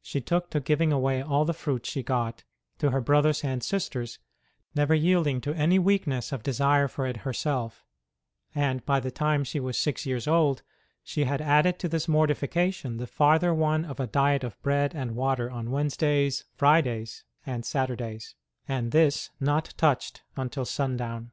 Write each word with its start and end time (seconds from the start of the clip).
She 0.00 0.22
took 0.22 0.48
to 0.52 0.60
giving 0.60 0.90
away 0.90 1.20
all 1.20 1.44
the 1.44 1.52
fruit 1.52 1.84
she 1.84 2.02
got 2.02 2.44
to 2.78 2.92
her 2.92 3.02
brothers 3.02 3.44
and 3.44 3.62
sisters, 3.62 4.18
never 4.74 4.94
yielding 4.94 5.42
to 5.42 5.52
any 5.52 5.78
weakness 5.78 6.32
of 6.32 6.42
desire 6.42 6.88
for 6.88 7.06
it 7.06 7.18
herself; 7.28 7.84
and 8.54 8.82
by 8.86 9.00
the 9.00 9.10
time 9.10 9.44
she 9.44 9.60
was 9.60 9.76
six 9.76 10.06
years 10.06 10.26
old 10.26 10.62
she 11.02 11.24
had 11.24 11.42
added 11.42 11.78
to 11.80 11.90
this 11.90 12.08
mortification 12.08 12.96
the 12.96 13.06
farther 13.06 13.52
one 13.52 13.84
of 13.84 14.00
a 14.00 14.06
diet 14.06 14.44
of 14.44 14.58
bread 14.62 14.94
and 14.94 15.14
water 15.14 15.50
on 15.50 15.70
Wednesdays, 15.70 16.44
Fridays 16.54 17.24
and 17.44 17.66
Saturdays, 17.66 18.36
and 18.66 18.92
this 18.92 19.28
not 19.40 19.74
touched 19.76 20.22
until 20.36 20.64
sundown. 20.64 21.32